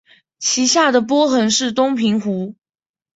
[0.39, 2.55] 其下的波纹是东平湖。